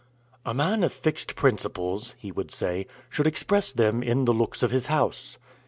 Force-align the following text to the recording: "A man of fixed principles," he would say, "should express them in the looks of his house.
"A 0.47 0.55
man 0.55 0.83
of 0.83 0.91
fixed 0.91 1.35
principles," 1.35 2.15
he 2.17 2.31
would 2.31 2.49
say, 2.49 2.87
"should 3.07 3.27
express 3.27 3.71
them 3.71 4.01
in 4.01 4.25
the 4.25 4.33
looks 4.33 4.63
of 4.63 4.71
his 4.71 4.87
house. 4.87 5.37